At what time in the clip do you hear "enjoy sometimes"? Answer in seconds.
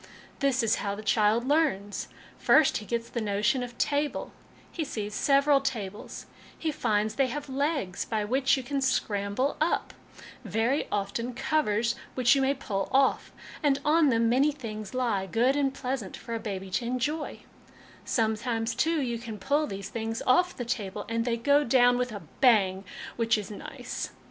16.85-18.73